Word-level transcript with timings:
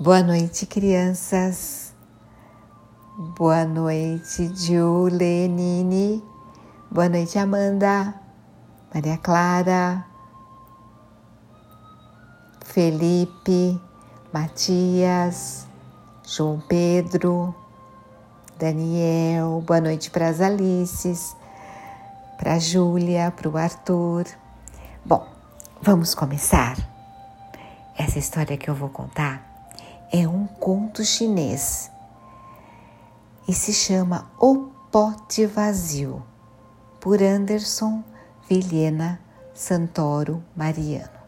Boa 0.00 0.22
noite, 0.22 0.64
crianças. 0.64 1.92
Boa 3.36 3.64
noite, 3.64 4.48
Julenine. 4.54 6.22
Boa 6.88 7.08
noite, 7.08 7.36
Amanda, 7.36 8.14
Maria 8.94 9.18
Clara, 9.18 10.06
Felipe, 12.64 13.76
Matias, 14.32 15.66
João 16.24 16.62
Pedro, 16.68 17.52
Daniel. 18.56 19.64
Boa 19.66 19.80
noite 19.80 20.12
para 20.12 20.28
as 20.28 20.40
Alices, 20.40 21.36
para 22.38 22.52
a 22.52 22.58
Júlia, 22.60 23.32
para 23.32 23.48
o 23.48 23.56
Arthur. 23.56 24.26
Bom, 25.04 25.26
vamos 25.82 26.14
começar. 26.14 26.76
Essa 27.98 28.20
história 28.20 28.56
que 28.56 28.70
eu 28.70 28.76
vou 28.76 28.90
contar 28.90 29.47
é 30.12 30.26
um 30.26 30.46
conto 30.46 31.04
chinês 31.04 31.90
e 33.46 33.52
se 33.52 33.72
chama 33.72 34.30
O 34.38 34.68
Pote 34.90 35.44
Vazio, 35.46 36.22
por 37.00 37.22
Anderson 37.22 38.02
Vilhena 38.48 39.20
Santoro 39.54 40.42
Mariano. 40.56 41.18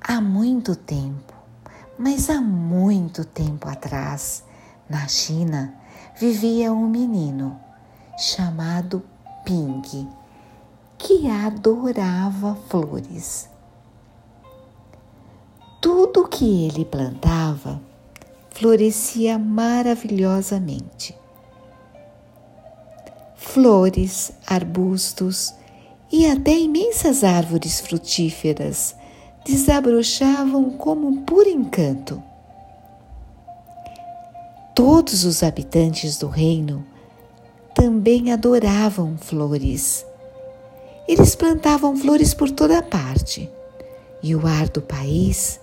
Há 0.00 0.20
muito 0.20 0.74
tempo, 0.74 1.32
mas 1.98 2.30
há 2.30 2.40
muito 2.40 3.24
tempo 3.24 3.68
atrás, 3.68 4.42
na 4.88 5.06
China, 5.06 5.74
vivia 6.18 6.72
um 6.72 6.88
menino 6.88 7.60
chamado 8.16 9.04
Ping, 9.44 10.08
que 10.96 11.30
adorava 11.30 12.56
flores. 12.68 13.48
Tudo 15.80 16.26
que 16.26 16.66
ele 16.66 16.84
plantava 16.84 17.80
florescia 18.50 19.38
maravilhosamente. 19.38 21.16
Flores, 23.36 24.32
arbustos 24.44 25.54
e 26.10 26.26
até 26.26 26.58
imensas 26.58 27.22
árvores 27.22 27.78
frutíferas 27.78 28.96
desabrochavam 29.44 30.70
como 30.70 31.22
por 31.22 31.46
encanto. 31.46 32.20
Todos 34.74 35.24
os 35.24 35.44
habitantes 35.44 36.18
do 36.18 36.26
reino 36.26 36.84
também 37.72 38.32
adoravam 38.32 39.16
flores. 39.16 40.04
Eles 41.06 41.36
plantavam 41.36 41.96
flores 41.96 42.34
por 42.34 42.50
toda 42.50 42.82
parte 42.82 43.48
e 44.20 44.34
o 44.34 44.44
ar 44.44 44.68
do 44.68 44.82
país 44.82 45.60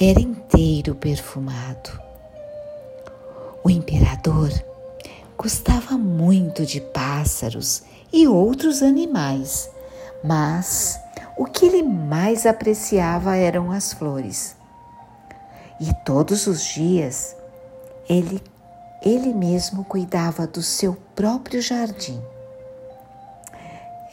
era 0.00 0.20
inteiro 0.20 0.94
perfumado. 0.94 1.90
O 3.64 3.68
imperador 3.68 4.48
gostava 5.36 5.98
muito 5.98 6.64
de 6.64 6.80
pássaros 6.80 7.82
e 8.12 8.28
outros 8.28 8.80
animais, 8.80 9.68
mas 10.22 11.00
o 11.36 11.46
que 11.46 11.66
ele 11.66 11.82
mais 11.82 12.46
apreciava 12.46 13.36
eram 13.36 13.72
as 13.72 13.92
flores. 13.92 14.56
E 15.80 15.92
todos 16.04 16.46
os 16.46 16.62
dias 16.62 17.34
ele, 18.08 18.40
ele 19.02 19.34
mesmo 19.34 19.84
cuidava 19.84 20.46
do 20.46 20.62
seu 20.62 20.96
próprio 21.16 21.60
jardim. 21.60 22.22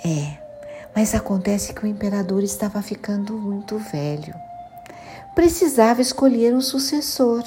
É, 0.04 0.38
mas 0.96 1.14
acontece 1.14 1.74
que 1.74 1.84
o 1.84 1.88
imperador 1.88 2.44
estava 2.44 2.82
ficando 2.82 3.34
muito 3.34 3.78
velho 3.78 4.45
precisava 5.36 6.02
escolher 6.02 6.56
um 6.56 6.62
sucessor. 6.62 7.44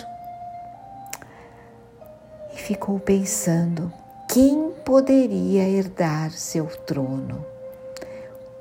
E 2.52 2.56
ficou 2.56 3.00
pensando 3.00 3.90
quem 4.28 4.70
poderia 4.84 5.66
herdar 5.66 6.30
seu 6.30 6.66
trono. 6.66 7.44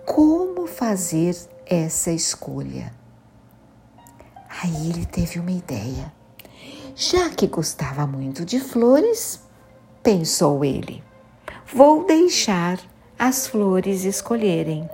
Como 0.05 0.65
fazer 0.65 1.35
essa 1.65 2.11
escolha? 2.11 2.93
Aí 4.63 4.89
ele 4.89 5.05
teve 5.05 5.39
uma 5.39 5.51
ideia. 5.51 6.11
Já 6.95 7.29
que 7.29 7.45
gostava 7.45 8.07
muito 8.07 8.45
de 8.45 8.59
flores, 8.59 9.41
pensou 10.01 10.63
ele, 10.63 11.03
vou 11.71 12.05
deixar 12.05 12.79
as 13.19 13.45
flores 13.45 14.03
escolherem. 14.03 14.89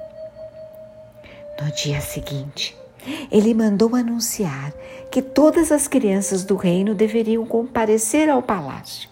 No 1.62 1.72
dia 1.72 2.02
seguinte, 2.02 2.76
ele 3.32 3.54
mandou 3.54 3.96
anunciar 3.96 4.74
que 5.12 5.22
todas 5.22 5.72
as 5.72 5.88
crianças 5.88 6.44
do 6.44 6.56
reino 6.56 6.96
deveriam 6.96 7.46
comparecer 7.46 8.30
ao 8.30 8.42
palácio. 8.42 9.10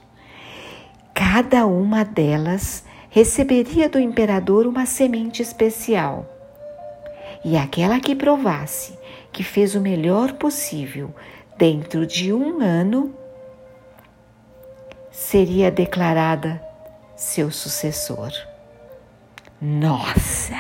Cada 1.13 1.65
uma 1.65 2.03
delas 2.03 2.83
receberia 3.09 3.89
do 3.89 3.99
imperador 3.99 4.65
uma 4.65 4.85
semente 4.85 5.41
especial. 5.41 6.25
E 7.43 7.57
aquela 7.57 7.99
que 7.99 8.15
provasse 8.15 8.97
que 9.31 9.43
fez 9.43 9.75
o 9.75 9.81
melhor 9.81 10.33
possível 10.33 11.13
dentro 11.57 12.05
de 12.05 12.33
um 12.33 12.61
ano 12.61 13.13
seria 15.11 15.69
declarada 15.69 16.61
seu 17.15 17.51
sucessor. 17.51 18.31
Nossa, 19.61 20.59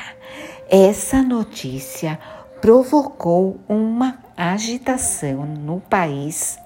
essa 0.69 1.21
notícia 1.23 2.19
provocou 2.61 3.59
uma 3.67 4.19
agitação 4.37 5.45
no 5.45 5.81
país. 5.81 6.59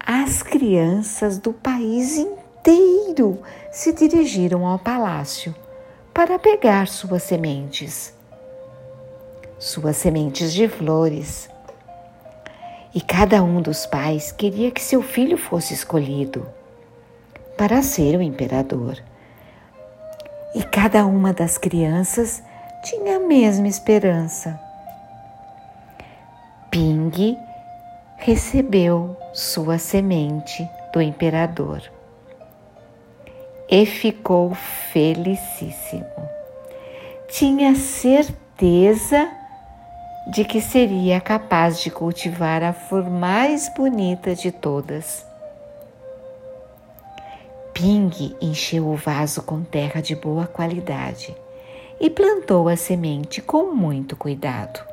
As 0.00 0.42
crianças 0.42 1.36
do 1.36 1.52
país 1.52 2.16
inteiro 2.16 3.38
se 3.70 3.92
dirigiram 3.92 4.66
ao 4.66 4.78
palácio 4.78 5.54
para 6.14 6.38
pegar 6.38 6.88
suas 6.88 7.22
sementes, 7.22 8.14
suas 9.58 9.96
sementes 9.96 10.52
de 10.52 10.66
flores. 10.68 11.50
E 12.94 13.00
cada 13.00 13.42
um 13.42 13.60
dos 13.60 13.86
pais 13.86 14.32
queria 14.32 14.70
que 14.70 14.82
seu 14.82 15.02
filho 15.02 15.36
fosse 15.36 15.74
escolhido 15.74 16.46
para 17.58 17.82
ser 17.82 18.16
o 18.16 18.22
imperador. 18.22 18.96
E 20.54 20.62
cada 20.62 21.06
uma 21.06 21.32
das 21.32 21.56
crianças 21.56 22.42
tinha 22.82 23.16
a 23.16 23.20
mesma 23.20 23.68
esperança. 23.68 24.60
Ping 26.68 27.38
recebeu 28.16 29.16
sua 29.32 29.78
semente 29.78 30.68
do 30.92 31.00
imperador 31.00 31.80
e 33.70 33.86
ficou 33.86 34.52
felicíssimo. 34.54 36.04
Tinha 37.28 37.74
certeza 37.76 39.30
de 40.26 40.44
que 40.44 40.60
seria 40.60 41.20
capaz 41.20 41.80
de 41.80 41.90
cultivar 41.90 42.64
a 42.64 42.72
flor 42.72 43.08
mais 43.08 43.72
bonita 43.76 44.34
de 44.34 44.50
todas. 44.50 45.24
Ping 47.72 48.10
encheu 48.40 48.88
o 48.88 48.96
vaso 48.96 49.42
com 49.42 49.62
terra 49.62 50.02
de 50.02 50.16
boa 50.16 50.46
qualidade 50.46 51.34
e 52.02 52.10
plantou 52.10 52.68
a 52.68 52.76
semente 52.76 53.40
com 53.40 53.72
muito 53.72 54.16
cuidado. 54.16 54.84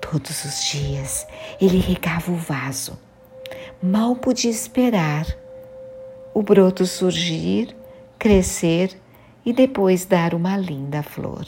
Todos 0.00 0.44
os 0.44 0.64
dias 0.70 1.26
ele 1.60 1.78
regava 1.78 2.30
o 2.30 2.36
vaso. 2.36 2.96
Mal 3.82 4.14
podia 4.14 4.52
esperar 4.52 5.26
o 6.32 6.42
broto 6.44 6.86
surgir, 6.86 7.76
crescer 8.20 8.96
e 9.44 9.52
depois 9.52 10.04
dar 10.04 10.32
uma 10.32 10.56
linda 10.56 11.02
flor. 11.02 11.44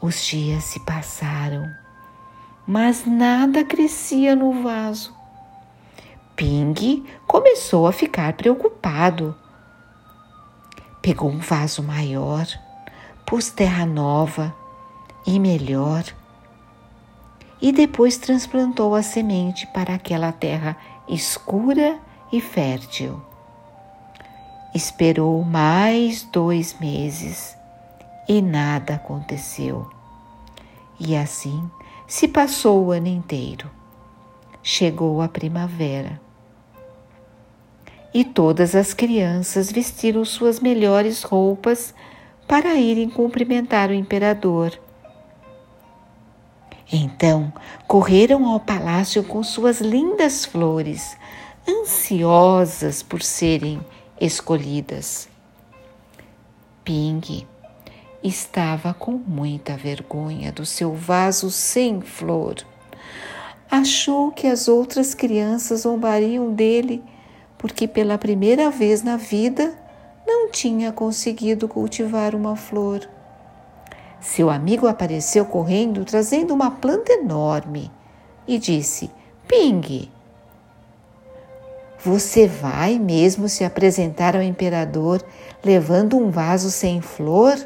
Os 0.00 0.24
dias 0.24 0.64
se 0.64 0.80
passaram, 0.86 1.66
mas 2.66 3.04
nada 3.04 3.62
crescia 3.62 4.34
no 4.34 4.62
vaso. 4.62 5.14
Ping 6.34 7.04
começou 7.26 7.86
a 7.86 7.92
ficar 7.92 8.32
preocupado 8.32 9.36
Pegou 11.08 11.30
um 11.30 11.38
vaso 11.38 11.82
maior, 11.82 12.46
pôs 13.24 13.48
terra 13.48 13.86
nova 13.86 14.54
e 15.26 15.40
melhor, 15.40 16.04
e 17.62 17.72
depois 17.72 18.18
transplantou 18.18 18.94
a 18.94 19.02
semente 19.02 19.66
para 19.68 19.94
aquela 19.94 20.32
terra 20.32 20.76
escura 21.08 21.98
e 22.30 22.42
fértil. 22.42 23.22
Esperou 24.74 25.42
mais 25.42 26.24
dois 26.24 26.78
meses 26.78 27.56
e 28.28 28.42
nada 28.42 28.96
aconteceu. 28.96 29.88
E 31.00 31.16
assim 31.16 31.70
se 32.06 32.28
passou 32.28 32.84
o 32.84 32.92
ano 32.92 33.08
inteiro. 33.08 33.70
Chegou 34.62 35.22
a 35.22 35.28
primavera 35.28 36.20
e 38.12 38.24
todas 38.24 38.74
as 38.74 38.94
crianças 38.94 39.70
vestiram 39.70 40.24
suas 40.24 40.60
melhores 40.60 41.22
roupas 41.22 41.94
para 42.46 42.74
irem 42.74 43.10
cumprimentar 43.10 43.90
o 43.90 43.94
imperador. 43.94 44.78
Então 46.90 47.52
correram 47.86 48.46
ao 48.46 48.58
palácio 48.58 49.22
com 49.22 49.42
suas 49.42 49.80
lindas 49.80 50.46
flores, 50.46 51.16
ansiosas 51.68 53.02
por 53.02 53.22
serem 53.22 53.78
escolhidas. 54.18 55.28
Ping 56.82 57.46
estava 58.24 58.94
com 58.94 59.12
muita 59.12 59.76
vergonha 59.76 60.50
do 60.50 60.64
seu 60.64 60.94
vaso 60.94 61.50
sem 61.50 62.00
flor. 62.00 62.56
Achou 63.70 64.32
que 64.32 64.46
as 64.46 64.66
outras 64.66 65.14
crianças 65.14 65.82
zombariam 65.82 66.54
dele 66.54 67.02
porque 67.58 67.88
pela 67.88 68.16
primeira 68.16 68.70
vez 68.70 69.02
na 69.02 69.16
vida 69.16 69.74
não 70.26 70.50
tinha 70.50 70.92
conseguido 70.92 71.66
cultivar 71.66 72.34
uma 72.34 72.54
flor. 72.54 73.08
Seu 74.20 74.48
amigo 74.48 74.86
apareceu 74.86 75.44
correndo 75.44 76.04
trazendo 76.04 76.54
uma 76.54 76.70
planta 76.70 77.12
enorme 77.12 77.90
e 78.46 78.58
disse: 78.58 79.10
Ping, 79.46 80.10
você 81.98 82.46
vai 82.46 82.98
mesmo 82.98 83.48
se 83.48 83.64
apresentar 83.64 84.36
ao 84.36 84.42
imperador 84.42 85.24
levando 85.64 86.16
um 86.16 86.30
vaso 86.30 86.70
sem 86.70 87.00
flor? 87.00 87.56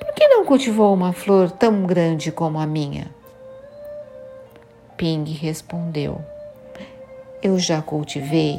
Por 0.00 0.14
que 0.14 0.28
não 0.28 0.44
cultivou 0.44 0.92
uma 0.92 1.12
flor 1.12 1.50
tão 1.50 1.86
grande 1.86 2.30
como 2.30 2.58
a 2.58 2.66
minha? 2.66 3.14
Ping 4.96 5.24
respondeu: 5.24 6.33
Eu 7.44 7.58
já 7.58 7.82
cultivei 7.82 8.58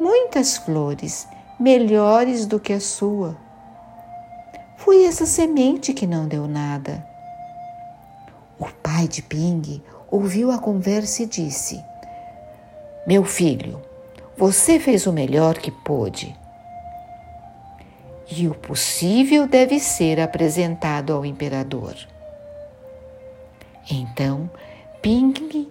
muitas 0.00 0.56
flores 0.56 1.28
melhores 1.60 2.46
do 2.46 2.58
que 2.58 2.72
a 2.72 2.80
sua. 2.80 3.36
Foi 4.78 5.04
essa 5.04 5.26
semente 5.26 5.92
que 5.92 6.06
não 6.06 6.26
deu 6.26 6.48
nada. 6.48 7.06
O 8.58 8.64
pai 8.82 9.06
de 9.06 9.20
Ping 9.20 9.82
ouviu 10.10 10.50
a 10.50 10.56
conversa 10.56 11.24
e 11.24 11.26
disse: 11.26 11.84
Meu 13.06 13.22
filho, 13.22 13.82
você 14.34 14.80
fez 14.80 15.06
o 15.06 15.12
melhor 15.12 15.58
que 15.58 15.70
pôde. 15.70 16.34
E 18.30 18.48
o 18.48 18.54
possível 18.54 19.46
deve 19.46 19.78
ser 19.78 20.18
apresentado 20.18 21.12
ao 21.12 21.26
imperador. 21.26 21.94
Então, 23.90 24.48
Ping 25.02 25.68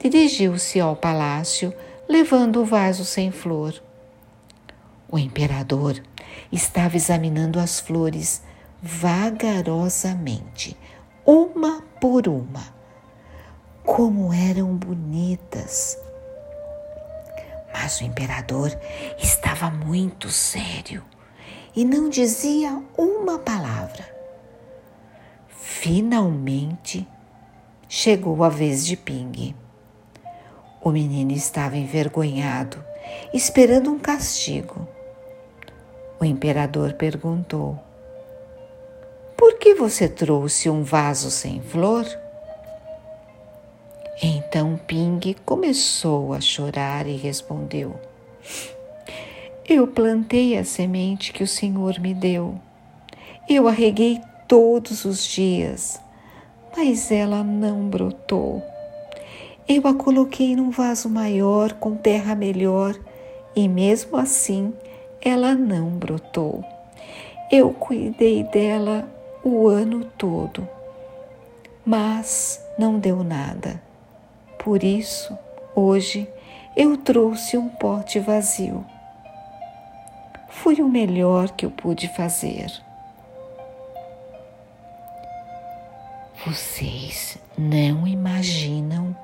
dirigiu-se 0.00 0.80
ao 0.80 0.96
palácio 0.96 1.70
levando 2.08 2.62
o 2.62 2.64
vaso 2.64 3.04
sem 3.04 3.30
flor. 3.30 3.74
O 5.10 5.18
imperador 5.18 6.02
estava 6.50 6.96
examinando 6.96 7.60
as 7.60 7.78
flores 7.78 8.42
vagarosamente, 8.82 10.76
uma 11.26 11.82
por 12.00 12.26
uma. 12.28 12.78
Como 13.84 14.32
eram 14.32 14.74
bonitas! 14.74 15.98
Mas 17.72 18.00
o 18.00 18.04
imperador 18.04 18.76
estava 19.18 19.70
muito 19.70 20.30
sério 20.30 21.04
e 21.76 21.84
não 21.84 22.08
dizia 22.08 22.82
uma 22.96 23.38
palavra. 23.38 24.08
Finalmente 25.48 27.06
chegou 27.88 28.42
a 28.42 28.48
vez 28.48 28.84
de 28.84 28.96
Ping. 28.96 29.54
O 30.80 30.90
menino 30.90 31.32
estava 31.32 31.76
envergonhado, 31.76 32.84
esperando 33.32 33.90
um 33.90 33.98
castigo. 33.98 34.86
O 36.20 36.24
imperador 36.24 36.94
perguntou: 36.94 37.78
por 39.38 39.56
que 39.56 39.72
você 39.72 40.08
trouxe 40.08 40.68
um 40.68 40.82
vaso 40.82 41.30
sem 41.30 41.62
flor? 41.62 42.04
Então 44.20 44.76
Ping 44.84 45.20
começou 45.44 46.34
a 46.34 46.40
chorar 46.40 47.06
e 47.06 47.16
respondeu: 47.16 47.94
Eu 49.68 49.86
plantei 49.86 50.58
a 50.58 50.64
semente 50.64 51.32
que 51.32 51.44
o 51.44 51.46
Senhor 51.46 52.00
me 52.00 52.12
deu. 52.12 52.60
Eu 53.48 53.68
a 53.68 53.70
reguei 53.70 54.20
todos 54.48 55.04
os 55.04 55.24
dias, 55.24 56.00
mas 56.76 57.12
ela 57.12 57.44
não 57.44 57.88
brotou. 57.88 58.60
Eu 59.68 59.86
a 59.86 59.92
coloquei 59.92 60.56
num 60.56 60.70
vaso 60.70 61.10
maior 61.10 61.74
com 61.74 61.94
terra 61.94 62.34
melhor 62.34 62.98
e 63.54 63.68
mesmo 63.68 64.16
assim 64.16 64.72
ela 65.20 65.54
não 65.54 65.90
brotou. 65.90 66.64
Eu 67.52 67.74
cuidei 67.74 68.44
dela 68.44 69.06
o 69.44 69.68
ano 69.68 70.06
todo, 70.16 70.66
mas 71.84 72.64
não 72.78 72.98
deu 72.98 73.22
nada. 73.22 73.82
Por 74.58 74.82
isso, 74.82 75.36
hoje 75.74 76.26
eu 76.74 76.96
trouxe 76.96 77.58
um 77.58 77.68
pote 77.68 78.18
vazio. 78.18 78.86
Foi 80.48 80.76
o 80.80 80.88
melhor 80.88 81.50
que 81.50 81.66
eu 81.66 81.70
pude 81.70 82.08
fazer. 82.08 82.72
Vocês 86.46 87.36
não 87.56 88.06
imaginam 88.06 89.14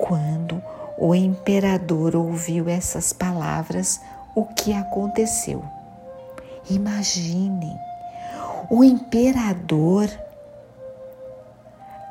quando 0.00 0.62
o 0.98 1.14
imperador 1.14 2.16
ouviu 2.16 2.68
essas 2.68 3.12
palavras 3.12 4.00
o 4.34 4.44
que 4.44 4.72
aconteceu. 4.72 5.62
Imaginem 6.68 7.76
o 8.70 8.84
imperador 8.84 10.08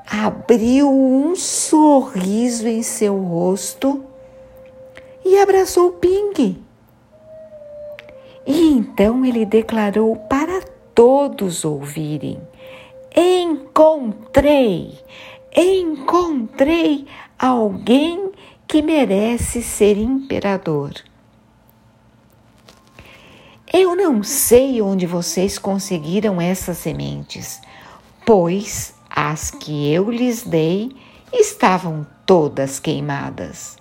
abriu 0.10 0.90
um 0.90 1.36
sorriso 1.36 2.68
em 2.68 2.82
seu 2.84 3.18
rosto 3.18 4.04
e 5.24 5.38
abraçou 5.38 5.94
Ping. 5.94 6.64
E 8.46 8.72
então 8.72 9.24
ele 9.24 9.46
declarou 9.46 10.16
para 10.16 10.62
todos 10.96 11.64
ouvirem: 11.64 12.42
Encontrei, 13.16 14.98
encontrei 15.56 17.08
alguém 17.40 18.34
que 18.68 18.82
merece 18.82 19.64
ser 19.64 19.98
imperador. 19.98 20.94
Eu 23.72 23.96
não 23.96 24.22
sei 24.22 24.82
onde 24.82 25.06
vocês 25.06 25.58
conseguiram 25.58 26.42
essas 26.42 26.80
sementes, 26.80 27.62
pois 28.26 28.94
as 29.10 29.52
que 29.52 29.90
eu 29.92 30.12
lhes 30.12 30.44
dei 30.44 30.92
estavam 31.32 32.06
todas 32.26 32.78
queimadas. 32.78 33.78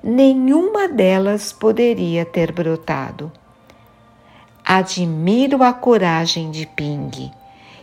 Nenhuma 0.00 0.86
delas 0.86 1.52
poderia 1.52 2.24
ter 2.24 2.52
brotado. 2.52 3.32
Admiro 4.64 5.64
a 5.64 5.72
coragem 5.72 6.50
de 6.50 6.66
Ping, 6.66 7.32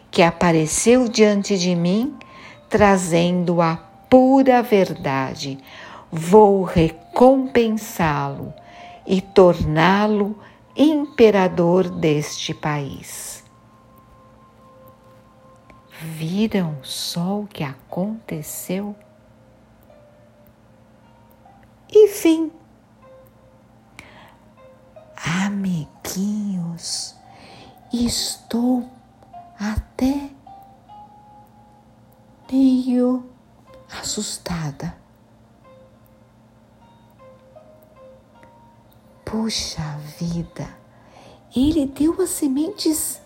que 0.10 0.22
apareceu 0.22 1.10
diante 1.10 1.58
de 1.58 1.76
mim 1.76 2.16
trazendo 2.70 3.62
a 3.62 3.91
pura 4.12 4.62
verdade. 4.62 5.58
Vou 6.12 6.64
recompensá-lo 6.64 8.54
e 9.08 9.22
torná-lo 9.22 10.38
imperador 10.76 11.90
deste 11.90 12.54
país. 12.54 13.42
Viram 16.02 16.76
só 16.84 17.40
o 17.40 17.48
que 17.48 17.64
aconteceu? 17.64 18.94
E 21.90 22.10
fim. 22.10 22.52
Amiguinhos, 25.46 27.16
estou 27.94 28.71
assustada. 34.22 34.96
Puxa 39.26 39.98
vida, 40.20 40.68
ele 41.56 41.88
deu 41.88 42.22
as 42.22 42.30
sementes 42.30 43.20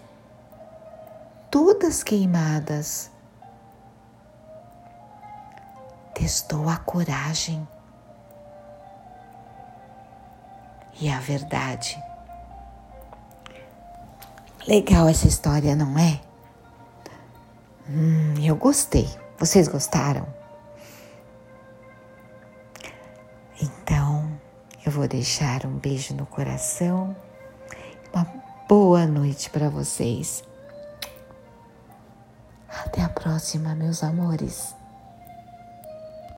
todas 1.52 2.02
queimadas. 2.04 3.12
Testou 6.14 6.70
a 6.70 6.78
coragem 6.78 7.68
e 11.02 11.10
a 11.10 11.20
verdade. 11.20 12.02
Legal 14.66 15.10
essa 15.10 15.28
história, 15.28 15.75
não 15.75 15.98
é? 16.00 16.22
Hum, 17.90 18.36
eu 18.42 18.56
gostei. 18.56 19.10
Vocês 19.38 19.68
gostaram? 19.68 20.45
Vou 24.96 25.08
deixar 25.10 25.66
um 25.66 25.78
beijo 25.78 26.16
no 26.16 26.25
coração. 26.25 27.14
Uma 28.14 28.25
boa 28.68 29.06
noite 29.06 29.50
para 29.50 29.70
vocês. 29.70 30.42
Até 32.70 33.02
a 33.02 33.10
próxima. 33.10 33.75
meus 33.75 34.02
amores. 34.02 34.74